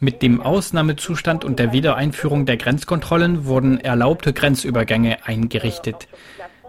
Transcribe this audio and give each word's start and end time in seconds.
Mit 0.00 0.22
dem 0.22 0.42
Ausnahmezustand 0.42 1.44
und 1.44 1.58
der 1.60 1.72
Wiedereinführung 1.72 2.46
der 2.46 2.56
Grenzkontrollen 2.56 3.46
wurden 3.46 3.78
erlaubte 3.78 4.32
Grenzübergänge 4.32 5.18
eingerichtet. 5.24 6.08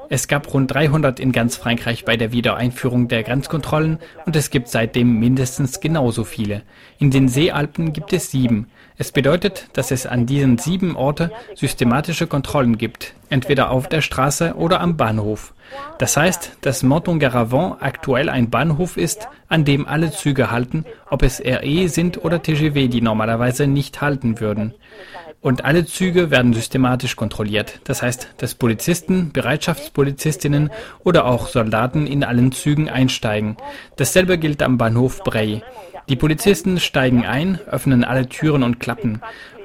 Es 0.10 0.28
gab 0.28 0.54
rund 0.54 0.72
300 0.72 1.20
in 1.20 1.32
ganz 1.32 1.58
Frankreich 1.58 2.06
bei 2.06 2.18
der 2.18 2.32
Wiedereinführung 2.32 3.08
der 3.08 3.24
Grenzkontrollen 3.24 3.98
und 4.28 4.36
es 4.36 4.52
gibt 4.52 4.68
seitdem 4.68 5.20
mindestens 5.20 5.80
genauso 5.80 6.24
viele. 6.24 6.62
In 7.00 7.10
den 7.10 7.28
Seealpen 7.28 7.94
gibt 7.94 8.14
es 8.14 8.30
sieben. 8.30 8.70
Es 8.98 9.12
bedeutet, 9.12 9.68
dass 9.74 9.92
es 9.92 10.06
an 10.06 10.26
diesen 10.26 10.58
sieben 10.58 10.96
Orte 10.96 11.30
systematische 11.54 12.28
Kontrollen 12.28 12.78
gibt, 12.78 13.14
entweder 13.30 13.70
auf 13.70 13.90
der 13.90 14.00
Straße 14.00 14.54
oder 14.56 14.80
am 14.80 14.96
Bahnhof. 14.96 15.54
Das 15.98 16.16
heißt, 16.16 16.58
dass 16.62 16.82
Menton-Garavant 16.82 17.82
aktuell 17.82 18.30
ein 18.30 18.50
Bahnhof 18.50 18.96
ist, 18.96 19.28
an 19.50 19.66
dem 19.66 19.86
alle 19.86 20.12
Züge 20.12 20.50
halten, 20.50 20.86
ob 21.10 21.24
es 21.24 21.42
RE 21.42 21.90
sind 21.90 22.24
oder 22.24 22.42
TGV, 22.42 22.90
die 22.90 23.02
normalerweise 23.02 23.68
nicht 23.68 24.00
halten 24.00 24.40
würden. 24.40 24.74
Und 25.46 25.64
alle 25.64 25.86
Züge 25.86 26.32
werden 26.32 26.54
systematisch 26.54 27.16
kontrolliert. 27.16 27.80
Das 27.84 28.02
heißt, 28.02 28.30
dass 28.38 28.56
Polizisten, 28.56 29.32
Bereitschaftspolizistinnen 29.32 30.72
oder 31.04 31.26
auch 31.26 31.50
Soldaten 31.50 32.08
in 32.08 32.24
allen 32.24 32.52
Zügen 32.52 32.90
einsteigen. 32.90 33.56
Dasselbe 33.96 34.40
gilt 34.40 34.64
am 34.64 34.80
Bahnhof 34.80 35.24
Bray. 35.24 35.62
Die 36.10 36.16
Polizisten 36.16 36.80
steigen 36.80 37.28
ein, 37.28 37.60
öffnen 37.68 38.04
alle 38.04 38.28
Türen 38.28 38.64
und 38.64 38.80
Klappen. 38.80 39.22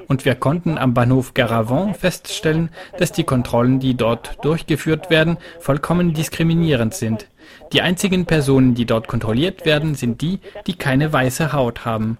Und 0.07 0.23
wir 0.23 0.35
konnten 0.35 0.77
am 0.77 0.93
Bahnhof 0.93 1.33
Garavant 1.33 1.97
feststellen, 1.97 2.69
dass 2.99 3.11
die 3.11 3.23
Kontrollen, 3.23 3.79
die 3.79 3.95
dort 3.95 4.37
durchgeführt 4.43 5.09
werden, 5.09 5.37
vollkommen 5.59 6.13
diskriminierend 6.13 6.93
sind. 6.93 7.25
Die 7.73 7.81
einzigen 7.81 8.27
Personen, 8.27 8.75
die 8.75 8.85
dort 8.85 9.07
kontrolliert 9.07 9.65
werden, 9.65 9.95
sind 9.95 10.21
die, 10.21 10.41
die 10.67 10.75
keine 10.75 11.11
weiße 11.11 11.53
Haut 11.53 11.85
haben. 11.85 12.19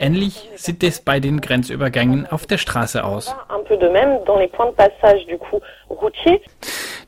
Ähnlich 0.00 0.48
sieht 0.56 0.82
es 0.82 1.00
bei 1.00 1.20
den 1.20 1.42
Grenzübergängen 1.42 2.26
auf 2.26 2.46
der 2.46 2.56
Straße 2.56 3.04
aus. 3.04 3.34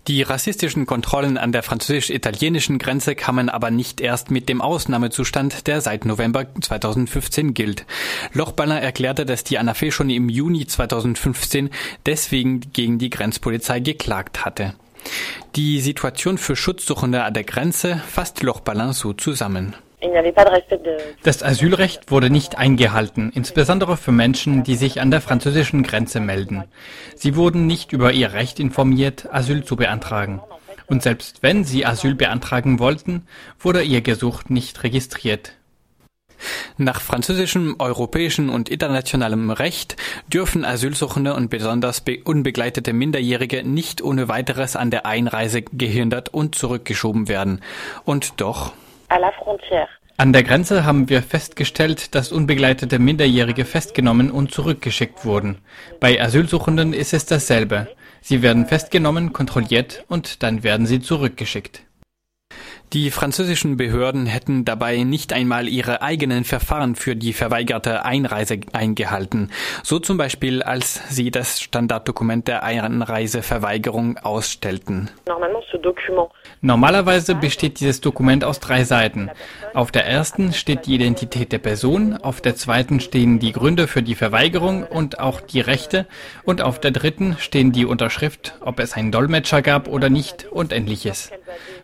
Die 0.08 0.22
rassistischen 0.22 0.84
Kontrollen 0.84 1.39
an 1.39 1.53
der 1.53 1.62
französisch-italienischen 1.62 2.78
Grenze 2.78 3.14
kamen 3.14 3.48
aber 3.48 3.70
nicht 3.70 4.03
erst 4.03 4.31
mit 4.31 4.50
dem 4.50 4.61
Ausnahmezustand, 4.61 5.66
der 5.69 5.81
seit 5.81 6.05
November 6.05 6.44
2015 6.61 7.55
gilt. 7.55 7.86
Lochballer 8.34 8.78
erklärte, 8.78 9.25
dass 9.25 9.42
die 9.42 9.59
ANAFE 9.59 9.91
schon 9.91 10.11
im 10.11 10.28
Juni 10.28 10.66
2015 10.66 11.70
deswegen 12.05 12.61
gegen 12.75 12.98
die 12.98 13.09
Grenzpolizei 13.09 13.81
geklagt 13.81 14.44
hatte. 14.44 14.75
Die 15.56 15.81
Situation 15.81 16.36
für 16.36 16.56
Schutzsuchende 16.56 17.25
an 17.25 17.33
der 17.33 17.44
Grenze 17.44 17.97
fasst 18.06 18.42
Lochballin 18.42 18.92
so 18.92 19.14
zusammen. 19.14 19.77
Das 21.22 21.42
Asylrecht 21.42 22.11
wurde 22.11 22.31
nicht 22.31 22.58
eingehalten, 22.58 23.31
insbesondere 23.34 23.97
für 23.97 24.12
Menschen, 24.12 24.64
die 24.64 24.75
sich 24.75 25.00
an 25.00 25.11
der 25.11 25.20
französischen 25.20 25.83
Grenze 25.83 26.20
melden. 26.20 26.64
Sie 27.14 27.36
wurden 27.36 27.67
nicht 27.67 27.92
über 27.92 28.12
ihr 28.12 28.33
Recht 28.33 28.59
informiert, 28.59 29.28
Asyl 29.33 29.64
zu 29.64 29.77
beantragen. 29.77 30.41
Und 30.86 31.03
selbst 31.03 31.42
wenn 31.42 31.64
sie 31.64 31.86
Asyl 31.86 32.14
beantragen 32.14 32.78
wollten, 32.78 33.27
wurde 33.59 33.83
ihr 33.83 34.00
Gesuch 34.00 34.44
nicht 34.48 34.83
registriert. 34.83 35.53
Nach 36.77 37.00
französischem, 37.00 37.77
europäischem 37.78 38.50
und 38.50 38.69
internationalem 38.69 39.50
Recht 39.50 39.97
dürfen 40.33 40.64
Asylsuchende 40.64 41.34
und 41.34 41.50
besonders 41.50 42.03
unbegleitete 42.25 42.92
Minderjährige 42.92 43.62
nicht 43.62 44.03
ohne 44.03 44.28
weiteres 44.28 44.77
an 44.77 44.91
der 44.91 45.06
Einreise 45.06 45.62
gehindert 45.62 46.31
und 46.31 46.55
zurückgeschoben 46.55 47.28
werden. 47.28 47.61
Und 48.05 48.41
doch 48.41 48.72
an 50.18 50.32
der 50.32 50.42
Grenze 50.42 50.84
haben 50.84 51.08
wir 51.08 51.22
festgestellt, 51.22 52.14
dass 52.14 52.32
unbegleitete 52.32 52.98
Minderjährige 52.98 53.64
festgenommen 53.64 54.30
und 54.30 54.52
zurückgeschickt 54.52 55.24
wurden. 55.24 55.58
Bei 56.00 56.20
Asylsuchenden 56.20 56.92
ist 56.92 57.12
es 57.12 57.27
dasselbe. 57.27 57.88
Sie 58.20 58.41
werden 58.41 58.66
festgenommen, 58.66 59.32
kontrolliert 59.32 60.04
und 60.09 60.42
dann 60.42 60.62
werden 60.62 60.87
sie 60.87 61.00
zurückgeschickt. 61.00 61.82
Die 62.92 63.10
französischen 63.10 63.78
Behörden 63.78 64.26
hätten 64.26 64.66
dabei 64.66 64.98
nicht 64.98 65.32
einmal 65.32 65.66
ihre 65.66 66.03
eigenen 66.03 66.44
Verfahren 66.44 66.94
für 66.94 67.16
die 67.16 67.32
verweigerte 67.32 68.04
Einreise 68.04 68.60
eingehalten, 68.75 69.50
so 69.82 69.98
zum 69.98 70.19
Beispiel 70.19 70.62
als 70.62 71.00
sie 71.08 71.31
das 71.31 71.58
Standarddokument 71.62 72.48
der 72.48 72.64
Einreiseverweigerung 72.64 74.19
ausstellten. 74.19 75.08
Normalerweise 76.60 77.34
besteht 77.34 77.81
dieses 77.81 78.02
Dokument 78.02 78.44
aus 78.44 78.60
drei 78.60 78.84
Seiten. 78.84 79.31
Auf 79.72 79.91
der 79.91 80.06
ersten 80.06 80.52
steht 80.52 80.84
die 80.84 80.94
Identität 80.94 81.50
der 81.50 81.58
Person, 81.60 82.19
auf 82.19 82.42
der 82.42 82.56
zweiten 82.56 83.00
stehen 83.00 83.38
die 83.38 83.52
Gründe 83.52 83.88
für 83.88 84.02
die 84.02 84.14
Verweigerung 84.14 84.84
und 84.84 85.19
auch 85.19 85.41
die 85.41 85.60
Rechte 85.60 86.06
und 86.44 86.60
auf 86.60 86.78
der 86.78 86.91
dritten 86.91 87.36
stehen 87.38 87.72
die 87.72 87.86
Unterschrift, 87.86 88.54
ob 88.60 88.81
es 88.81 88.92
einen 88.92 89.12
Dolmetscher 89.12 89.62
gab 89.62 89.88
oder 89.88 90.10
nicht 90.10 90.44
und 90.50 90.75
ähnliches. 90.75 91.31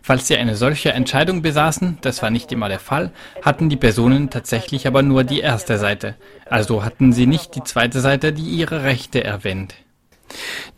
Falls 0.01 0.27
Sie 0.27 0.37
eine 0.37 0.55
solche 0.55 0.93
Entscheidung 0.99 1.41
besaßen, 1.41 1.97
das 2.01 2.21
war 2.21 2.29
nicht 2.29 2.51
immer 2.51 2.67
der 2.67 2.79
Fall, 2.79 3.11
hatten 3.41 3.69
die 3.69 3.77
Personen 3.77 4.29
tatsächlich 4.29 4.85
aber 4.85 5.01
nur 5.01 5.23
die 5.23 5.39
erste 5.39 5.77
Seite. 5.77 6.15
Also 6.45 6.83
hatten 6.83 7.13
sie 7.13 7.25
nicht 7.25 7.55
die 7.55 7.63
zweite 7.63 8.01
Seite, 8.01 8.33
die 8.33 8.43
ihre 8.43 8.83
Rechte 8.83 9.23
erwähnt. 9.23 9.75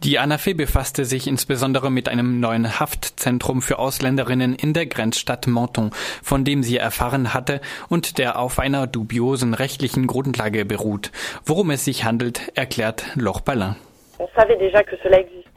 Die 0.03 0.19
ANAFE 0.19 0.53
befasste 0.53 1.05
sich 1.05 1.25
insbesondere 1.25 1.91
mit 1.91 2.07
einem 2.07 2.39
neuen 2.39 2.79
Haftzentrum 2.79 3.63
für 3.63 3.79
Ausländerinnen 3.79 4.53
in 4.53 4.73
der 4.73 4.85
Grenzstadt 4.85 5.47
Menton, 5.47 5.89
von 6.21 6.45
dem 6.45 6.61
sie 6.61 6.77
erfahren 6.77 7.33
hatte 7.33 7.61
und 7.89 8.19
der 8.19 8.37
auf 8.37 8.59
einer 8.59 8.85
dubiosen 8.85 9.55
rechtlichen 9.55 10.05
Grundlage 10.05 10.65
beruht. 10.65 11.11
Worum 11.45 11.71
es 11.71 11.83
sich 11.83 12.03
handelt, 12.03 12.51
erklärt 12.55 13.05
Loch 13.15 13.41
Ballin. 13.41 13.75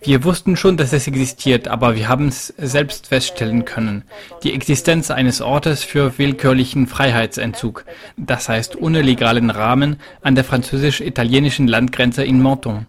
Wir 0.05 0.23
wussten 0.23 0.55
schon, 0.55 0.77
dass 0.77 0.93
es 0.93 1.07
existiert, 1.07 1.67
aber 1.67 1.97
wir 1.97 2.11
haben 2.11 2.29
es 2.29 2.49
selbst 2.59 3.07
feststellen 3.07 3.65
können. 3.65 4.05
Die 4.43 4.53
Existenz 4.53 5.11
eines 5.11 5.41
Ortes 5.41 5.83
für 5.83 6.19
willkürlichen 6.19 6.87
Freiheitsentzug, 6.87 7.87
das 8.19 8.51
heißt 8.51 8.77
ohne 8.77 9.01
legalen 9.01 9.49
Rahmen, 9.49 9.97
an 10.21 10.35
der 10.35 10.45
französisch-italienischen 10.45 11.69
Landgrenze 11.69 12.23
in 12.23 12.43
Menton. 12.43 12.87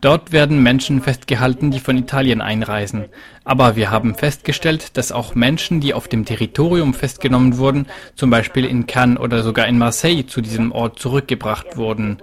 Dort 0.00 0.32
werden 0.32 0.62
Menschen 0.62 1.02
festgehalten, 1.02 1.70
die 1.70 1.80
von 1.80 1.98
Italien 1.98 2.40
einreisen. 2.40 3.04
Aber 3.44 3.76
wir 3.76 3.90
haben 3.90 4.14
festgestellt, 4.14 4.96
dass 4.96 5.12
auch 5.12 5.34
Menschen, 5.34 5.80
die 5.80 5.92
auf 5.92 6.08
dem 6.08 6.24
Territorium 6.24 6.94
festgenommen 6.94 7.58
wurden, 7.58 7.86
zum 8.14 8.30
Beispiel 8.30 8.64
in 8.64 8.86
Cannes 8.86 9.18
oder 9.18 9.42
sogar 9.42 9.66
in 9.66 9.76
Marseille 9.76 10.26
zu 10.26 10.40
diesem 10.40 10.72
Ort 10.72 10.98
zurückgebracht 10.98 11.76
wurden 11.76 12.18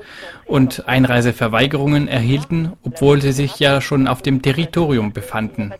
und 0.45 0.87
Einreiseverweigerungen 0.87 2.07
erhielten, 2.07 2.73
obwohl 2.83 3.21
sie 3.21 3.31
sich 3.31 3.59
ja 3.59 3.79
schon 3.81 4.07
auf 4.07 4.21
dem 4.21 4.41
Territorium 4.41 5.13
befanden. 5.13 5.73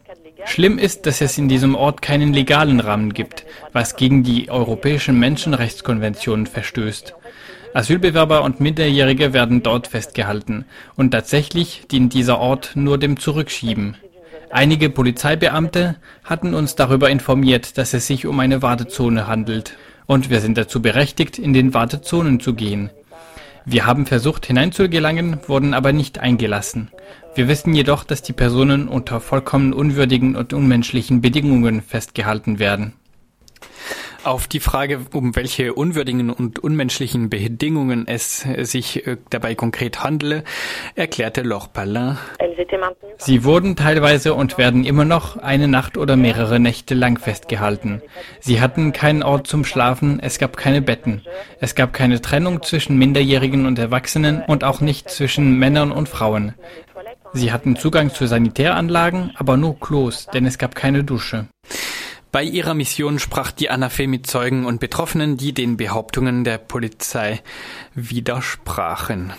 Schlimm 0.46 0.78
ist, 0.78 1.06
dass 1.06 1.20
es 1.22 1.38
in 1.38 1.50
diesem 1.50 1.76
Ort 1.76 2.02
keinen 2.02 2.32
legalen 2.32 2.80
Rahmen 2.80 3.14
gibt, 3.14 3.46
was 3.74 3.96
gegen 3.96 4.24
die 4.24 4.50
europäischen 4.50 5.20
Menschenrechtskonventionen 5.20 6.46
verstößt. 6.46 7.16
Asylbewerber 7.78 8.44
und 8.44 8.60
Minderjährige 8.60 9.34
werden 9.34 9.62
dort 9.62 9.86
festgehalten, 9.86 10.66
und 10.96 11.12
tatsächlich 11.12 11.84
dient 11.92 12.12
dieser 12.12 12.40
Ort 12.40 12.72
nur 12.74 12.98
dem 12.98 13.20
Zurückschieben. 13.20 13.96
Einige 14.50 14.90
Polizeibeamte 14.90 15.96
hatten 16.24 16.56
uns 16.56 16.74
darüber 16.74 17.12
informiert, 17.12 17.78
dass 17.78 17.94
es 17.94 18.08
sich 18.08 18.26
um 18.26 18.40
eine 18.40 18.64
Wartezone 18.64 19.28
handelt, 19.28 19.78
und 20.08 20.32
wir 20.32 20.40
sind 20.40 20.58
dazu 20.58 20.82
berechtigt, 20.82 21.38
in 21.38 21.54
den 21.54 21.76
Wartezonen 21.76 22.40
zu 22.40 22.56
gehen. 22.56 22.90
Wir 23.64 23.86
haben 23.86 24.08
versucht 24.08 24.48
hineinzugelangen, 24.48 25.38
wurden 25.46 25.76
aber 25.76 25.94
nicht 25.94 26.18
eingelassen. 26.18 26.90
Wir 27.36 27.48
wissen 27.48 27.76
jedoch, 27.76 28.06
dass 28.06 28.24
die 28.24 28.34
Personen 28.34 28.88
unter 28.88 29.22
vollkommen 29.22 29.72
unwürdigen 29.72 30.36
und 30.36 30.52
unmenschlichen 30.52 31.22
Bedingungen 31.22 31.84
festgehalten 31.84 32.58
werden. 32.58 32.94
Auf 34.28 34.48
die 34.48 34.60
Frage, 34.60 35.00
um 35.14 35.38
welche 35.38 35.74
unwürdigen 35.74 36.30
und 36.30 36.60
unmenschlichen 36.60 37.30
Bedingungen 37.30 38.10
es 38.10 38.42
sich 38.42 39.08
äh, 39.08 39.16
dabei 39.30 39.56
konkret 39.56 40.04
handele, 40.04 40.44
erklärte 40.96 41.44
Loch 41.44 41.72
Pallin. 41.72 42.18
Sie 43.20 43.46
wurden 43.46 43.78
teilweise 43.78 44.34
und 44.34 44.58
werden 44.58 44.84
immer 44.84 45.06
noch 45.06 45.38
eine 45.38 45.70
Nacht 45.70 45.98
oder 45.98 46.18
mehrere 46.18 46.60
Nächte 46.60 46.94
lang 46.94 47.18
festgehalten. 47.18 48.02
Sie 48.42 48.60
hatten 48.60 48.92
keinen 48.92 49.24
Ort 49.24 49.48
zum 49.48 49.64
Schlafen, 49.64 50.20
es 50.20 50.40
gab 50.40 50.58
keine 50.58 50.82
Betten. 50.82 51.22
Es 51.62 51.74
gab 51.74 51.94
keine 51.94 52.20
Trennung 52.20 52.64
zwischen 52.64 52.98
Minderjährigen 52.98 53.66
und 53.66 53.80
Erwachsenen 53.80 54.44
und 54.46 54.66
auch 54.66 54.82
nicht 54.82 55.10
zwischen 55.10 55.58
Männern 55.58 55.94
und 55.94 56.10
Frauen. 56.10 56.54
Sie 57.32 57.54
hatten 57.54 57.78
Zugang 57.78 58.10
zu 58.10 58.28
Sanitäranlagen, 58.28 59.32
aber 59.38 59.56
nur 59.56 59.80
Klos, 59.80 60.28
denn 60.34 60.46
es 60.46 60.58
gab 60.58 60.76
keine 60.76 61.06
Dusche. 61.06 61.48
Bei 62.32 62.44
ihrer 62.44 62.74
Mission 62.74 63.20
sprach 63.20 63.52
die 63.52 63.70
Anafe 63.70 64.08
mit 64.08 64.28
Zeugen 64.28 64.66
und 64.66 64.80
Betroffenen, 64.80 65.38
die 65.38 65.54
den 65.54 65.78
Behauptungen 65.78 66.44
der 66.44 66.58
Polizei 66.58 67.40
widersprachen. 67.96 69.34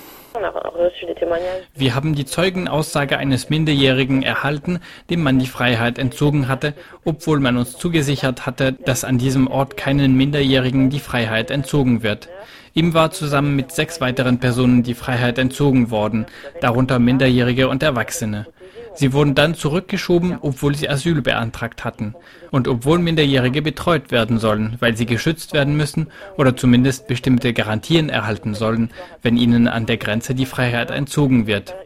Wir 1.74 1.94
haben 1.94 2.14
die 2.14 2.24
Zeugenaussage 2.24 3.18
eines 3.18 3.50
Minderjährigen 3.50 4.22
erhalten, 4.22 4.80
dem 5.10 5.22
man 5.22 5.38
die 5.38 5.46
Freiheit 5.46 5.98
entzogen 5.98 6.48
hatte, 6.48 6.74
obwohl 7.04 7.40
man 7.40 7.56
uns 7.56 7.76
zugesichert 7.76 8.46
hatte, 8.46 8.72
dass 8.72 9.04
an 9.04 9.18
diesem 9.18 9.48
Ort 9.48 9.76
keinen 9.76 10.16
Minderjährigen 10.16 10.90
die 10.90 11.00
Freiheit 11.00 11.50
entzogen 11.50 12.02
wird. 12.02 12.28
Ihm 12.74 12.94
war 12.94 13.10
zusammen 13.10 13.56
mit 13.56 13.72
sechs 13.72 14.00
weiteren 14.00 14.38
Personen 14.38 14.82
die 14.82 14.94
Freiheit 14.94 15.38
entzogen 15.38 15.90
worden, 15.90 16.26
darunter 16.60 16.98
Minderjährige 16.98 17.68
und 17.68 17.82
Erwachsene. 17.82 18.46
Sie 18.98 19.12
wurden 19.12 19.36
dann 19.36 19.54
zurückgeschoben, 19.54 20.38
obwohl 20.40 20.74
sie 20.74 20.88
Asyl 20.88 21.22
beantragt 21.22 21.84
hatten 21.84 22.16
und 22.50 22.66
obwohl 22.66 22.98
Minderjährige 22.98 23.62
betreut 23.62 24.10
werden 24.10 24.40
sollen, 24.40 24.74
weil 24.80 24.96
sie 24.96 25.06
geschützt 25.06 25.52
werden 25.52 25.76
müssen 25.76 26.08
oder 26.36 26.56
zumindest 26.56 27.06
bestimmte 27.06 27.52
Garantien 27.52 28.08
erhalten 28.08 28.54
sollen, 28.54 28.90
wenn 29.22 29.36
ihnen 29.36 29.68
an 29.68 29.86
der 29.86 29.98
Grenze 29.98 30.34
die 30.34 30.46
Freiheit 30.46 30.90
entzogen 30.90 31.46
wird. 31.46 31.76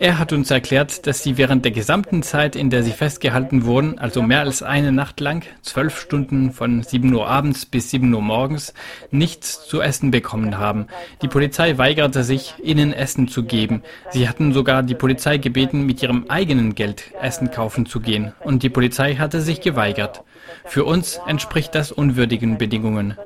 Er 0.00 0.18
hat 0.18 0.32
uns 0.32 0.50
erklärt, 0.50 1.06
dass 1.06 1.22
sie 1.22 1.36
während 1.38 1.64
der 1.64 1.72
gesamten 1.72 2.22
Zeit, 2.22 2.54
in 2.54 2.70
der 2.70 2.84
sie 2.84 2.92
festgehalten 2.92 3.64
wurden, 3.64 3.98
also 3.98 4.22
mehr 4.22 4.40
als 4.40 4.62
eine 4.62 4.92
Nacht 4.92 5.18
lang, 5.18 5.44
zwölf 5.62 5.98
Stunden 5.98 6.52
von 6.52 6.82
7 6.82 7.12
Uhr 7.12 7.26
abends 7.26 7.66
bis 7.66 7.90
7 7.90 8.12
Uhr 8.14 8.22
morgens, 8.22 8.74
nichts 9.10 9.66
zu 9.66 9.80
essen 9.80 10.12
bekommen 10.12 10.58
haben. 10.58 10.86
Die 11.22 11.28
Polizei 11.28 11.78
weigerte 11.78 12.22
sich, 12.22 12.54
ihnen 12.62 12.92
Essen 12.92 13.26
zu 13.26 13.42
geben. 13.42 13.82
Sie 14.10 14.28
hatten 14.28 14.52
sogar 14.52 14.84
die 14.84 14.94
Polizei 14.94 15.38
gebeten, 15.38 15.84
mit 15.84 16.02
ihrem 16.02 16.26
eigenen 16.28 16.76
Geld 16.76 17.12
Essen 17.20 17.50
kaufen 17.50 17.86
zu 17.86 18.00
gehen. 18.00 18.32
Und 18.44 18.62
die 18.62 18.70
Polizei 18.70 19.16
hatte 19.16 19.40
sich 19.40 19.60
geweigert. 19.60 20.22
Für 20.64 20.84
uns 20.84 21.20
entspricht 21.26 21.74
das 21.74 21.90
unwürdigen 21.90 22.58
Bedingungen. 22.58 23.16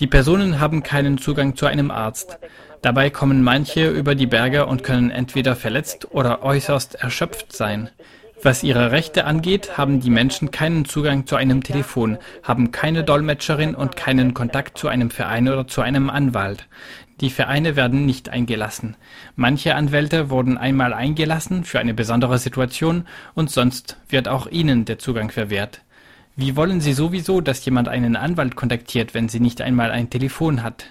Die 0.00 0.06
Personen 0.08 0.58
haben 0.58 0.82
keinen 0.82 1.18
Zugang 1.18 1.54
zu 1.54 1.66
einem 1.66 1.92
Arzt. 1.92 2.38
Dabei 2.82 3.10
kommen 3.10 3.44
manche 3.44 3.88
über 3.88 4.16
die 4.16 4.26
Berge 4.26 4.66
und 4.66 4.82
können 4.82 5.12
entweder 5.12 5.54
verletzt 5.54 6.08
oder 6.10 6.42
äußerst 6.42 6.96
erschöpft 6.96 7.52
sein. 7.52 7.90
Was 8.42 8.64
ihre 8.64 8.90
Rechte 8.90 9.24
angeht, 9.24 9.78
haben 9.78 10.00
die 10.00 10.10
Menschen 10.10 10.50
keinen 10.50 10.84
Zugang 10.84 11.24
zu 11.24 11.36
einem 11.36 11.62
Telefon, 11.62 12.18
haben 12.42 12.72
keine 12.72 13.04
Dolmetscherin 13.04 13.76
und 13.76 13.94
keinen 13.94 14.34
Kontakt 14.34 14.78
zu 14.78 14.88
einem 14.88 15.10
Verein 15.10 15.48
oder 15.48 15.68
zu 15.68 15.80
einem 15.80 16.10
Anwalt. 16.10 16.66
Die 17.20 17.30
Vereine 17.30 17.76
werden 17.76 18.04
nicht 18.04 18.30
eingelassen. 18.30 18.96
Manche 19.36 19.76
Anwälte 19.76 20.28
wurden 20.28 20.58
einmal 20.58 20.92
eingelassen 20.92 21.62
für 21.62 21.78
eine 21.78 21.94
besondere 21.94 22.38
Situation 22.38 23.06
und 23.34 23.48
sonst 23.48 23.96
wird 24.08 24.26
auch 24.26 24.48
ihnen 24.48 24.86
der 24.86 24.98
Zugang 24.98 25.30
verwehrt. 25.30 25.82
Wie 26.34 26.56
wollen 26.56 26.80
Sie 26.80 26.94
sowieso, 26.94 27.40
dass 27.40 27.64
jemand 27.64 27.86
einen 27.86 28.16
Anwalt 28.16 28.56
kontaktiert, 28.56 29.14
wenn 29.14 29.28
sie 29.28 29.38
nicht 29.38 29.60
einmal 29.60 29.92
ein 29.92 30.10
Telefon 30.10 30.64
hat? 30.64 30.86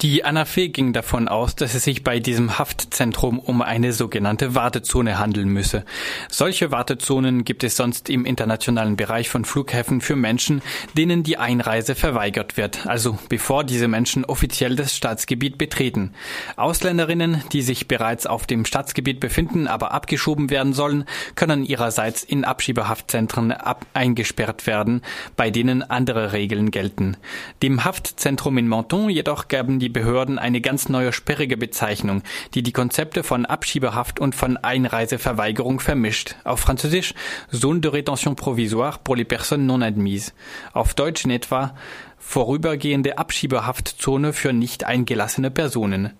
Die 0.00 0.24
Anafee 0.24 0.68
ging 0.68 0.92
davon 0.92 1.28
aus, 1.28 1.54
dass 1.54 1.74
es 1.74 1.84
sich 1.84 2.02
bei 2.02 2.18
diesem 2.18 2.58
Haftzentrum 2.58 3.38
um 3.38 3.62
eine 3.62 3.92
sogenannte 3.92 4.54
Wartezone 4.54 5.18
handeln 5.18 5.48
müsse. 5.48 5.84
Solche 6.28 6.70
Wartezonen 6.70 7.44
gibt 7.44 7.64
es 7.64 7.76
sonst 7.76 8.10
im 8.10 8.26
internationalen 8.26 8.96
Bereich 8.96 9.30
von 9.30 9.44
Flughäfen 9.44 10.00
für 10.00 10.16
Menschen, 10.16 10.62
denen 10.96 11.22
die 11.22 11.38
Einreise 11.38 11.94
verweigert 11.94 12.56
wird, 12.56 12.86
also 12.86 13.18
bevor 13.28 13.64
diese 13.64 13.88
Menschen 13.88 14.24
offiziell 14.24 14.76
das 14.76 14.96
Staatsgebiet 14.96 15.58
betreten. 15.58 16.12
Ausländerinnen, 16.56 17.42
die 17.52 17.62
sich 17.62 17.88
bereits 17.88 18.26
auf 18.26 18.46
dem 18.46 18.64
Staatsgebiet 18.66 19.20
befinden, 19.20 19.68
aber 19.68 19.92
abgeschoben 19.92 20.50
werden 20.50 20.74
sollen, 20.74 21.04
können 21.34 21.64
ihrerseits 21.64 22.24
in 22.24 22.44
Abschiebehaftzentren 22.44 23.52
ab 23.52 23.86
eingesperrt 23.94 24.66
werden, 24.66 25.02
bei 25.36 25.50
denen 25.50 25.82
andere 25.82 26.32
Regeln 26.32 26.70
gelten. 26.70 27.16
Dem 27.62 27.84
Haftzentrum 27.84 28.58
in 28.58 28.68
Menton 28.68 29.08
jedoch 29.08 29.33
gaben 29.48 29.78
die 29.78 29.88
Behörden 29.88 30.38
eine 30.38 30.60
ganz 30.60 30.88
neue 30.88 31.12
sperrige 31.12 31.56
Bezeichnung, 31.56 32.22
die 32.54 32.62
die 32.62 32.72
Konzepte 32.72 33.22
von 33.22 33.46
Abschiebehaft 33.46 34.20
und 34.20 34.34
von 34.34 34.56
Einreiseverweigerung 34.56 35.80
vermischt. 35.80 36.36
Auf 36.44 36.60
Französisch 36.60 37.14
Zone 37.52 37.80
de 37.80 37.90
rétention 37.90 38.34
provisoire 38.34 38.98
pour 38.98 39.16
les 39.16 39.24
personnes 39.24 39.66
non 39.66 39.82
admises. 39.82 40.32
Auf 40.72 40.94
Deutsch 40.94 41.24
in 41.24 41.30
etwa 41.30 41.74
vorübergehende 42.18 43.18
Abschiebehaftzone 43.18 44.32
für 44.32 44.52
nicht 44.52 44.84
eingelassene 44.84 45.50
Personen. 45.50 46.12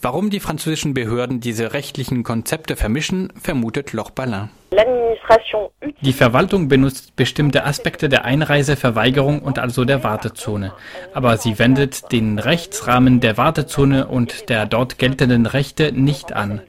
Warum 0.00 0.30
die 0.30 0.40
französischen 0.40 0.94
Behörden 0.94 1.40
diese 1.40 1.72
rechtlichen 1.72 2.24
Konzepte 2.24 2.74
vermischen, 2.74 3.32
vermutet 3.40 3.92
Loch 3.92 4.10
Ballin. 4.10 4.48
Die 6.00 6.12
Verwaltung 6.12 6.68
benutzt 6.68 7.16
bestimmte 7.16 7.64
Aspekte 7.64 8.08
der 8.08 8.24
Einreiseverweigerung 8.24 9.40
und 9.40 9.58
also 9.58 9.84
der 9.84 10.04
Wartezone. 10.04 10.72
Aber 11.14 11.36
sie 11.36 11.58
wendet 11.58 12.12
den 12.12 12.38
Rechtsrahmen 12.38 13.20
der 13.20 13.36
Wartezone 13.36 14.06
und 14.06 14.48
der 14.48 14.66
dort 14.66 14.98
geltenden 14.98 15.46
Rechte 15.46 15.92
nicht 15.92 16.32
an. 16.32 16.60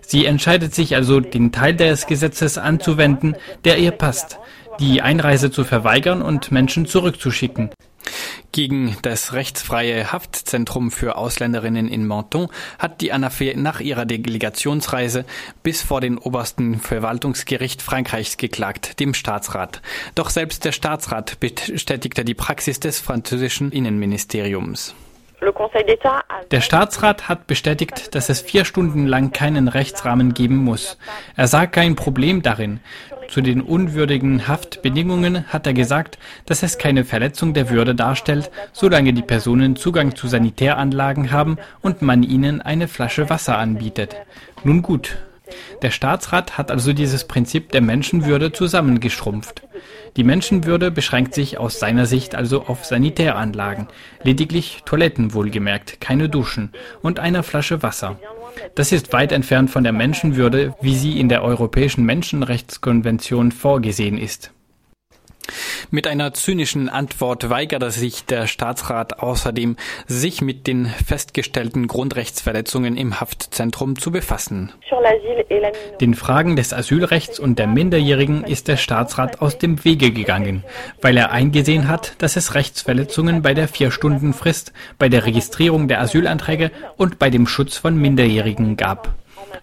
Sie 0.00 0.24
entscheidet 0.24 0.74
sich 0.74 0.96
also, 0.96 1.20
den 1.20 1.52
Teil 1.52 1.74
des 1.74 2.06
Gesetzes 2.06 2.58
anzuwenden, 2.58 3.36
der 3.64 3.78
ihr 3.78 3.90
passt, 3.90 4.38
die 4.80 5.02
Einreise 5.02 5.50
zu 5.50 5.64
verweigern 5.64 6.22
und 6.22 6.52
Menschen 6.52 6.86
zurückzuschicken. 6.86 7.70
Gegen 8.56 8.96
das 9.02 9.34
rechtsfreie 9.34 10.14
Haftzentrum 10.14 10.90
für 10.90 11.18
Ausländerinnen 11.18 11.88
in 11.88 12.08
Menton 12.08 12.48
hat 12.78 13.02
die 13.02 13.12
ANAFE 13.12 13.52
nach 13.54 13.80
ihrer 13.80 14.06
Delegationsreise 14.06 15.26
bis 15.62 15.82
vor 15.82 16.00
den 16.00 16.16
obersten 16.16 16.80
Verwaltungsgericht 16.80 17.82
Frankreichs 17.82 18.38
geklagt, 18.38 18.98
dem 18.98 19.12
Staatsrat. 19.12 19.82
Doch 20.14 20.30
selbst 20.30 20.64
der 20.64 20.72
Staatsrat 20.72 21.38
bestätigte 21.38 22.24
die 22.24 22.32
Praxis 22.32 22.80
des 22.80 22.98
französischen 22.98 23.72
Innenministeriums. 23.72 24.94
Der 26.50 26.60
Staatsrat 26.62 27.28
hat 27.28 27.46
bestätigt, 27.46 28.14
dass 28.14 28.30
es 28.30 28.40
vier 28.40 28.64
Stunden 28.64 29.06
lang 29.06 29.32
keinen 29.32 29.68
Rechtsrahmen 29.68 30.32
geben 30.32 30.56
muss. 30.56 30.96
Er 31.36 31.46
sah 31.46 31.66
kein 31.66 31.94
Problem 31.94 32.40
darin. 32.40 32.80
Zu 33.28 33.40
den 33.40 33.60
unwürdigen 33.60 34.48
Haftbedingungen 34.48 35.46
hat 35.48 35.66
er 35.66 35.74
gesagt, 35.74 36.18
dass 36.46 36.62
es 36.62 36.78
keine 36.78 37.04
Verletzung 37.04 37.54
der 37.54 37.70
Würde 37.70 37.94
darstellt, 37.94 38.50
solange 38.72 39.12
die 39.12 39.22
Personen 39.22 39.76
Zugang 39.76 40.14
zu 40.14 40.28
Sanitäranlagen 40.28 41.32
haben 41.32 41.58
und 41.82 42.02
man 42.02 42.22
ihnen 42.22 42.60
eine 42.60 42.88
Flasche 42.88 43.28
Wasser 43.28 43.58
anbietet. 43.58 44.16
Nun 44.64 44.82
gut. 44.82 45.18
Der 45.82 45.90
Staatsrat 45.90 46.58
hat 46.58 46.70
also 46.70 46.92
dieses 46.92 47.24
Prinzip 47.24 47.72
der 47.72 47.80
Menschenwürde 47.80 48.52
zusammengeschrumpft. 48.52 49.62
Die 50.16 50.24
Menschenwürde 50.24 50.90
beschränkt 50.90 51.34
sich 51.34 51.58
aus 51.58 51.78
seiner 51.78 52.06
Sicht 52.06 52.34
also 52.34 52.62
auf 52.62 52.84
Sanitäranlagen, 52.84 53.88
lediglich 54.22 54.82
Toiletten 54.84 55.34
wohlgemerkt, 55.34 56.00
keine 56.00 56.28
Duschen 56.28 56.72
und 57.02 57.20
einer 57.20 57.42
Flasche 57.42 57.82
Wasser. 57.82 58.18
Das 58.74 58.92
ist 58.92 59.12
weit 59.12 59.32
entfernt 59.32 59.70
von 59.70 59.84
der 59.84 59.92
Menschenwürde, 59.92 60.74
wie 60.80 60.96
sie 60.96 61.20
in 61.20 61.28
der 61.28 61.44
Europäischen 61.44 62.04
Menschenrechtskonvention 62.04 63.52
vorgesehen 63.52 64.16
ist. 64.16 64.52
Mit 65.90 66.06
einer 66.06 66.34
zynischen 66.34 66.88
Antwort 66.88 67.48
weigerte 67.50 67.90
sich 67.90 68.24
der 68.24 68.46
Staatsrat 68.46 69.20
außerdem, 69.20 69.76
sich 70.06 70.40
mit 70.40 70.66
den 70.66 70.86
festgestellten 70.86 71.86
Grundrechtsverletzungen 71.86 72.96
im 72.96 73.20
Haftzentrum 73.20 73.98
zu 73.98 74.10
befassen. 74.10 74.72
Den 76.00 76.14
Fragen 76.14 76.56
des 76.56 76.72
Asylrechts 76.72 77.38
und 77.38 77.58
der 77.58 77.66
Minderjährigen 77.66 78.44
ist 78.44 78.68
der 78.68 78.76
Staatsrat 78.76 79.40
aus 79.40 79.58
dem 79.58 79.84
Wege 79.84 80.10
gegangen, 80.10 80.64
weil 81.00 81.16
er 81.16 81.30
eingesehen 81.30 81.88
hat, 81.88 82.14
dass 82.18 82.36
es 82.36 82.54
Rechtsverletzungen 82.54 83.42
bei 83.42 83.54
der 83.54 83.68
Vier-Stunden-Frist, 83.68 84.72
bei 84.98 85.08
der 85.08 85.26
Registrierung 85.26 85.88
der 85.88 86.00
Asylanträge 86.00 86.70
und 86.96 87.18
bei 87.18 87.30
dem 87.30 87.46
Schutz 87.46 87.76
von 87.76 87.96
Minderjährigen 87.96 88.76
gab. 88.76 89.14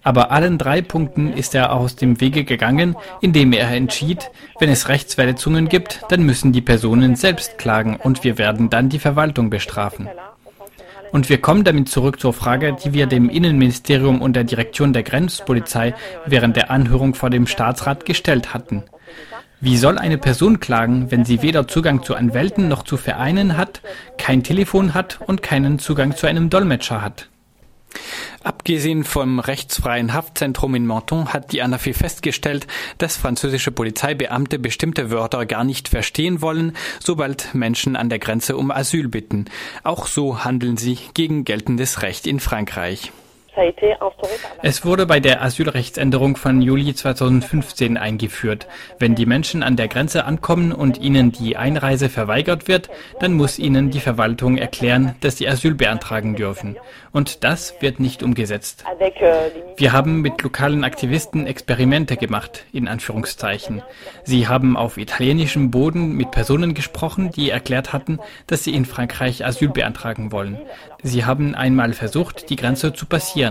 Aber 0.02 0.30
allen 0.30 0.58
drei 0.58 0.82
Punkten 0.82 1.32
ist 1.32 1.54
er 1.54 1.72
aus 1.72 1.96
dem 1.96 2.20
Wege 2.20 2.44
gegangen, 2.44 2.96
indem 3.20 3.52
er 3.52 3.70
entschied, 3.70 4.30
wenn 4.58 4.70
es 4.70 4.88
Rechtsverletzungen 4.88 5.68
gibt, 5.68 6.00
dann 6.08 6.22
müssen 6.22 6.52
die 6.52 6.60
Personen 6.60 7.16
selbst 7.16 7.58
klagen 7.58 7.96
und 7.96 8.24
wir 8.24 8.38
werden 8.38 8.70
dann 8.70 8.88
die 8.88 8.98
Verwaltung 8.98 9.50
bestrafen. 9.50 10.08
Und 11.12 11.28
wir 11.28 11.40
kommen 11.40 11.62
damit 11.62 11.88
zurück 11.88 12.18
zur 12.18 12.32
Frage, 12.32 12.76
die 12.84 12.92
wir 12.92 13.06
dem 13.06 13.28
Innenministerium 13.28 14.20
und 14.20 14.34
der 14.34 14.42
Direktion 14.42 14.92
der 14.92 15.04
Grenzpolizei 15.04 15.94
während 16.26 16.56
der 16.56 16.72
Anhörung 16.72 17.14
vor 17.14 17.30
dem 17.30 17.46
Staatsrat 17.46 18.04
gestellt 18.04 18.52
hatten. 18.52 18.82
Wie 19.60 19.76
soll 19.76 19.96
eine 19.96 20.18
Person 20.18 20.60
klagen, 20.60 21.10
wenn 21.10 21.24
sie 21.24 21.40
weder 21.40 21.68
Zugang 21.68 22.02
zu 22.02 22.16
Anwälten 22.16 22.68
noch 22.68 22.82
zu 22.82 22.96
Vereinen 22.96 23.56
hat, 23.56 23.80
kein 24.18 24.42
Telefon 24.42 24.92
hat 24.92 25.20
und 25.24 25.40
keinen 25.40 25.78
Zugang 25.78 26.16
zu 26.16 26.26
einem 26.26 26.50
Dolmetscher 26.50 27.00
hat? 27.00 27.28
Abgesehen 28.42 29.04
vom 29.04 29.38
rechtsfreien 29.38 30.12
Haftzentrum 30.12 30.74
in 30.74 30.86
Menton 30.86 31.32
hat 31.32 31.52
die 31.52 31.62
ANAFE 31.62 31.94
festgestellt, 31.94 32.66
dass 32.98 33.16
französische 33.16 33.70
Polizeibeamte 33.70 34.58
bestimmte 34.58 35.10
Wörter 35.10 35.46
gar 35.46 35.64
nicht 35.64 35.88
verstehen 35.88 36.40
wollen, 36.42 36.76
sobald 37.00 37.54
Menschen 37.54 37.96
an 37.96 38.08
der 38.08 38.18
Grenze 38.18 38.56
um 38.56 38.70
Asyl 38.70 39.08
bitten. 39.08 39.46
Auch 39.82 40.06
so 40.06 40.44
handeln 40.44 40.76
sie 40.76 40.98
gegen 41.14 41.44
geltendes 41.44 42.02
Recht 42.02 42.26
in 42.26 42.40
Frankreich. 42.40 43.12
Es 44.62 44.84
wurde 44.84 45.06
bei 45.06 45.20
der 45.20 45.42
Asylrechtsänderung 45.42 46.36
von 46.36 46.60
Juli 46.60 46.94
2015 46.94 47.96
eingeführt. 47.96 48.66
Wenn 48.98 49.14
die 49.14 49.26
Menschen 49.26 49.62
an 49.62 49.76
der 49.76 49.88
Grenze 49.88 50.24
ankommen 50.24 50.72
und 50.72 50.98
ihnen 50.98 51.32
die 51.32 51.56
Einreise 51.56 52.08
verweigert 52.08 52.68
wird, 52.68 52.90
dann 53.20 53.34
muss 53.34 53.58
ihnen 53.58 53.90
die 53.90 54.00
Verwaltung 54.00 54.58
erklären, 54.58 55.14
dass 55.20 55.38
sie 55.38 55.48
Asyl 55.48 55.74
beantragen 55.74 56.34
dürfen. 56.34 56.76
Und 57.12 57.44
das 57.44 57.74
wird 57.80 58.00
nicht 58.00 58.22
umgesetzt. 58.22 58.84
Wir 59.76 59.92
haben 59.92 60.20
mit 60.20 60.42
lokalen 60.42 60.82
Aktivisten 60.82 61.46
Experimente 61.46 62.16
gemacht, 62.16 62.64
in 62.72 62.88
Anführungszeichen. 62.88 63.82
Sie 64.24 64.48
haben 64.48 64.76
auf 64.76 64.96
italienischem 64.96 65.70
Boden 65.70 66.12
mit 66.16 66.30
Personen 66.32 66.74
gesprochen, 66.74 67.30
die 67.30 67.50
erklärt 67.50 67.92
hatten, 67.92 68.18
dass 68.46 68.64
sie 68.64 68.74
in 68.74 68.84
Frankreich 68.84 69.44
Asyl 69.44 69.68
beantragen 69.68 70.32
wollen. 70.32 70.58
Sie 71.02 71.24
haben 71.24 71.54
einmal 71.54 71.92
versucht, 71.92 72.48
die 72.50 72.56
Grenze 72.56 72.94
zu 72.94 73.06
passieren. 73.06 73.43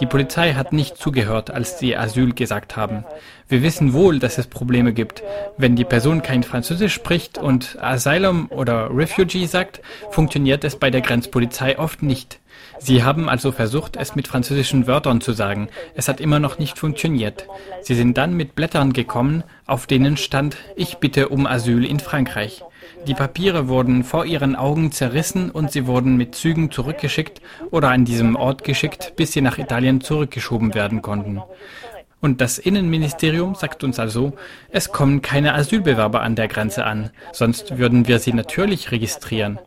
Die 0.00 0.06
Polizei 0.06 0.54
hat 0.54 0.72
nicht 0.72 0.96
zugehört, 0.96 1.50
als 1.50 1.78
sie 1.78 1.96
Asyl 1.96 2.34
gesagt 2.34 2.76
haben. 2.76 3.04
Wir 3.48 3.62
wissen 3.62 3.92
wohl, 3.92 4.18
dass 4.18 4.38
es 4.38 4.46
Probleme 4.46 4.92
gibt. 4.92 5.22
Wenn 5.56 5.76
die 5.76 5.84
Person 5.84 6.22
kein 6.22 6.42
Französisch 6.42 6.94
spricht 6.94 7.38
und 7.38 7.78
Asylum 7.80 8.48
oder 8.50 8.88
Refugee 8.90 9.46
sagt, 9.46 9.80
funktioniert 10.10 10.64
es 10.64 10.76
bei 10.76 10.90
der 10.90 11.00
Grenzpolizei 11.00 11.78
oft 11.78 12.02
nicht. 12.02 12.40
Sie 12.78 13.02
haben 13.02 13.28
also 13.28 13.52
versucht, 13.52 13.96
es 13.96 14.14
mit 14.14 14.28
französischen 14.28 14.86
Wörtern 14.86 15.20
zu 15.20 15.32
sagen. 15.32 15.68
Es 15.94 16.08
hat 16.08 16.20
immer 16.20 16.38
noch 16.38 16.58
nicht 16.58 16.78
funktioniert. 16.78 17.46
Sie 17.82 17.94
sind 17.94 18.18
dann 18.18 18.34
mit 18.34 18.54
Blättern 18.54 18.92
gekommen, 18.92 19.44
auf 19.66 19.86
denen 19.86 20.16
stand, 20.16 20.56
ich 20.76 20.96
bitte 20.96 21.28
um 21.28 21.46
Asyl 21.46 21.84
in 21.84 22.00
Frankreich. 22.00 22.62
Die 23.06 23.14
Papiere 23.14 23.68
wurden 23.68 24.04
vor 24.04 24.24
ihren 24.24 24.56
Augen 24.56 24.92
zerrissen 24.92 25.50
und 25.50 25.72
sie 25.72 25.86
wurden 25.86 26.16
mit 26.16 26.34
Zügen 26.34 26.70
zurückgeschickt 26.70 27.40
oder 27.70 27.90
an 27.90 28.04
diesem 28.04 28.36
Ort 28.36 28.64
geschickt, 28.64 29.14
bis 29.16 29.32
sie 29.32 29.40
nach 29.40 29.58
Italien 29.58 30.00
zurückgeschoben 30.00 30.74
werden 30.74 31.02
konnten. 31.02 31.42
Und 32.20 32.40
das 32.40 32.58
Innenministerium 32.58 33.54
sagt 33.54 33.84
uns 33.84 33.98
also, 34.00 34.32
es 34.70 34.92
kommen 34.92 35.20
keine 35.20 35.54
Asylbewerber 35.54 36.22
an 36.22 36.36
der 36.36 36.48
Grenze 36.48 36.86
an, 36.86 37.10
sonst 37.32 37.76
würden 37.76 38.08
wir 38.08 38.18
sie 38.18 38.32
natürlich 38.32 38.90
registrieren. 38.90 39.58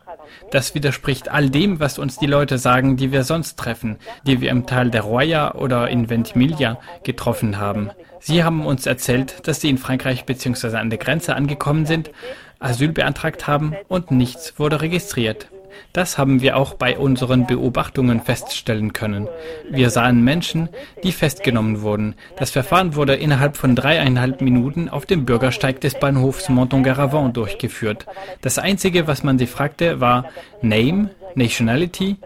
Das 0.51 0.73
widerspricht 0.73 1.29
all 1.29 1.49
dem, 1.49 1.79
was 1.79 1.99
uns 1.99 2.17
die 2.17 2.25
Leute 2.25 2.57
sagen, 2.57 2.97
die 2.97 3.11
wir 3.11 3.23
sonst 3.23 3.57
treffen, 3.57 3.97
die 4.25 4.41
wir 4.41 4.49
im 4.49 4.65
Tal 4.65 4.89
der 4.89 5.01
Roya 5.01 5.55
oder 5.55 5.89
in 5.89 6.09
Ventimiglia 6.09 6.79
getroffen 7.03 7.59
haben. 7.59 7.91
Sie 8.19 8.43
haben 8.43 8.65
uns 8.65 8.85
erzählt, 8.85 9.47
dass 9.47 9.61
sie 9.61 9.69
in 9.69 9.77
Frankreich 9.77 10.25
bzw. 10.25 10.77
an 10.77 10.89
der 10.89 10.99
Grenze 10.99 11.35
angekommen 11.35 11.85
sind, 11.85 12.11
Asyl 12.59 12.91
beantragt 12.91 13.47
haben 13.47 13.75
und 13.87 14.11
nichts 14.11 14.57
wurde 14.57 14.81
registriert. 14.81 15.47
Das 15.93 16.17
haben 16.17 16.41
wir 16.41 16.57
auch 16.57 16.73
bei 16.73 16.97
unseren 16.97 17.47
Beobachtungen 17.47 18.21
feststellen 18.21 18.93
können. 18.93 19.27
Wir 19.69 19.89
sahen 19.89 20.23
Menschen, 20.23 20.69
die 21.03 21.11
festgenommen 21.11 21.81
wurden. 21.81 22.15
Das 22.37 22.51
Verfahren 22.51 22.95
wurde 22.95 23.15
innerhalb 23.15 23.57
von 23.57 23.75
dreieinhalb 23.75 24.41
Minuten 24.41 24.89
auf 24.89 25.05
dem 25.05 25.25
Bürgersteig 25.25 25.81
des 25.81 25.99
Bahnhofs 25.99 26.49
Monton-Garavant 26.49 27.35
durchgeführt. 27.35 28.05
Das 28.41 28.59
Einzige, 28.59 29.07
was 29.07 29.23
man 29.23 29.37
sie 29.37 29.47
fragte, 29.47 29.99
war 29.99 30.25
Name, 30.61 31.11
Nationality. 31.35 32.17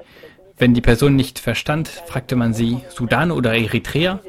Wenn 0.57 0.73
die 0.73 0.81
Person 0.81 1.15
nicht 1.15 1.39
verstand, 1.39 1.87
fragte 1.87 2.35
man 2.35 2.53
sie 2.53 2.81
Sudan 2.89 3.31
oder 3.31 3.53
Eritrea, 3.53 4.19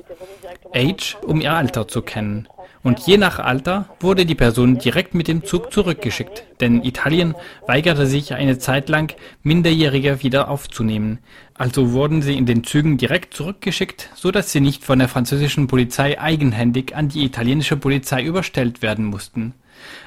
Age, 0.75 1.17
um 1.27 1.41
ihr 1.41 1.53
Alter 1.53 1.87
zu 1.89 2.03
kennen. 2.03 2.49
Und 2.83 2.99
je 2.99 3.17
nach 3.17 3.39
Alter 3.39 3.87
wurde 4.01 4.27
die 4.27 4.35
Person 4.35 4.79
direkt 4.79 5.15
mit 5.15 5.29
dem 5.29 5.45
Zug 5.45 5.73
zurückgeschickt, 5.73 6.45
denn 6.61 6.83
Italien 6.83 7.35
weigerte 7.67 8.07
sich 8.07 8.35
eine 8.35 8.59
Zeit 8.59 8.89
lang, 8.89 9.15
Minderjährige 9.45 10.23
wieder 10.25 10.49
aufzunehmen. 10.49 11.21
Also 11.55 11.93
wurden 11.93 12.23
sie 12.23 12.37
in 12.37 12.45
den 12.45 12.65
Zügen 12.65 12.99
direkt 12.99 13.35
zurückgeschickt, 13.35 14.11
so 14.17 14.33
dass 14.33 14.51
sie 14.51 14.61
nicht 14.61 14.83
von 14.85 14.99
der 14.99 15.09
französischen 15.09 15.69
Polizei 15.69 16.21
eigenhändig 16.21 16.97
an 16.97 17.09
die 17.09 17.25
italienische 17.25 17.77
Polizei 17.77 18.25
überstellt 18.25 18.83
werden 18.83 19.05
mussten. 19.05 19.55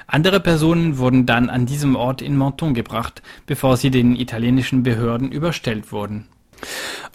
Andere 0.06 0.40
Personen 0.40 0.98
wurden 0.98 1.24
dann 1.24 1.48
an 1.48 1.64
diesem 1.64 1.96
Ort 1.96 2.20
in 2.20 2.36
Menton 2.36 2.74
gebracht, 2.74 3.22
bevor 3.46 3.78
sie 3.78 3.90
den 3.90 4.16
italienischen 4.16 4.82
Behörden 4.82 5.32
überstellt 5.32 5.92
wurden. 5.92 6.28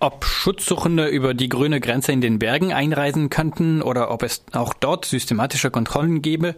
Ob 0.04 0.26
Schutzsuchende 0.26 1.06
über 1.06 1.36
die 1.36 1.48
grüne 1.48 1.80
Grenze 1.80 2.12
in 2.12 2.22
den 2.22 2.40
Bergen 2.40 2.74
einreisen 2.74 3.30
könnten 3.30 3.84
oder 3.84 4.10
ob 4.10 4.24
es 4.24 4.44
auch 4.52 4.74
dort 4.74 5.06
systematische 5.06 5.70
Kontrollen 5.70 6.24
gäbe, 6.24 6.56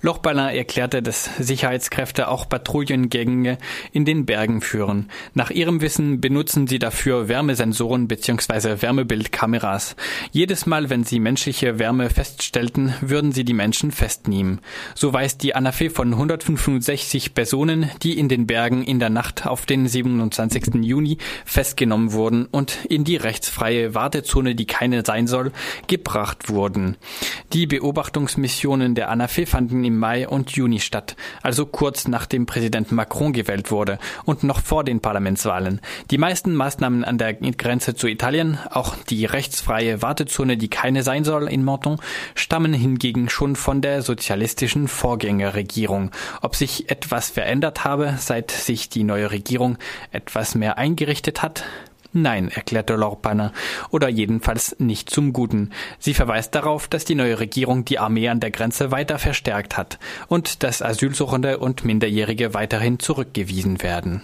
Lochballer 0.00 0.54
erklärte, 0.54 1.02
dass 1.02 1.28
Sicherheitskräfte 1.38 2.28
auch 2.28 2.48
Patrouillengänge 2.48 3.58
in 3.92 4.06
den 4.06 4.24
Bergen 4.24 4.62
führen. 4.62 5.10
Nach 5.34 5.50
ihrem 5.50 5.82
Wissen 5.82 6.22
benutzen 6.22 6.68
sie 6.68 6.78
dafür 6.78 7.28
Wärmesensoren 7.28 8.08
bzw. 8.08 8.80
Wärmebildkameras. 8.80 9.94
Jedes 10.32 10.64
Mal, 10.64 10.88
wenn 10.88 11.04
sie 11.04 11.20
menschliche 11.20 11.78
Wärme 11.78 12.08
feststellten, 12.08 12.94
würden 13.02 13.32
sie 13.32 13.44
die 13.44 13.52
Menschen 13.52 13.92
festnehmen. 13.92 14.62
So 14.94 15.12
weiß 15.12 15.36
die 15.36 15.54
ANAFE 15.54 15.90
von 15.90 16.14
165 16.14 17.34
Personen, 17.34 17.90
die 18.02 18.18
in 18.18 18.30
den 18.30 18.46
Bergen 18.46 18.82
in 18.82 19.00
der 19.00 19.10
Nacht 19.10 19.46
auf 19.46 19.66
den 19.66 19.86
27. 19.86 20.76
Juni 20.76 21.18
festgenommen 21.44 22.12
wurden 22.12 22.46
und 22.46 22.85
in 22.86 23.04
die 23.04 23.16
rechtsfreie 23.16 23.94
Wartezone, 23.94 24.54
die 24.54 24.66
keine 24.66 25.04
sein 25.04 25.26
soll, 25.26 25.52
gebracht 25.86 26.48
wurden. 26.48 26.96
Die 27.52 27.66
Beobachtungsmissionen 27.66 28.94
der 28.94 29.10
ANAFE 29.10 29.46
fanden 29.46 29.84
im 29.84 29.98
Mai 29.98 30.28
und 30.28 30.52
Juni 30.52 30.80
statt, 30.80 31.16
also 31.42 31.66
kurz 31.66 32.08
nachdem 32.08 32.46
Präsident 32.46 32.92
Macron 32.92 33.32
gewählt 33.32 33.70
wurde 33.70 33.98
und 34.24 34.42
noch 34.42 34.60
vor 34.60 34.84
den 34.84 35.00
Parlamentswahlen. 35.00 35.80
Die 36.10 36.18
meisten 36.18 36.54
Maßnahmen 36.54 37.04
an 37.04 37.18
der 37.18 37.34
Grenze 37.34 37.94
zu 37.94 38.06
Italien, 38.06 38.58
auch 38.70 38.96
die 38.96 39.24
rechtsfreie 39.24 40.02
Wartezone, 40.02 40.56
die 40.56 40.68
keine 40.68 41.02
sein 41.02 41.24
soll 41.24 41.48
in 41.48 41.64
Menton, 41.64 41.98
stammen 42.34 42.72
hingegen 42.72 43.28
schon 43.28 43.56
von 43.56 43.80
der 43.80 44.02
sozialistischen 44.02 44.88
Vorgängerregierung. 44.88 46.10
Ob 46.42 46.56
sich 46.56 46.90
etwas 46.90 47.30
verändert 47.30 47.84
habe, 47.84 48.16
seit 48.18 48.50
sich 48.50 48.88
die 48.88 49.04
neue 49.04 49.30
Regierung 49.30 49.78
etwas 50.12 50.54
mehr 50.54 50.78
eingerichtet 50.78 51.42
hat, 51.42 51.64
Nein, 52.18 52.48
erklärte 52.48 52.94
Lorpaner, 52.94 53.52
oder 53.90 54.08
jedenfalls 54.08 54.74
nicht 54.78 55.10
zum 55.10 55.34
Guten. 55.34 55.72
Sie 55.98 56.14
verweist 56.14 56.54
darauf, 56.54 56.88
dass 56.88 57.04
die 57.04 57.14
neue 57.14 57.38
Regierung 57.38 57.84
die 57.84 57.98
Armee 57.98 58.30
an 58.30 58.40
der 58.40 58.50
Grenze 58.50 58.90
weiter 58.90 59.18
verstärkt 59.18 59.76
hat 59.76 59.98
und 60.26 60.62
dass 60.62 60.80
Asylsuchende 60.80 61.58
und 61.58 61.84
Minderjährige 61.84 62.54
weiterhin 62.54 62.98
zurückgewiesen 62.98 63.82
werden. 63.82 64.22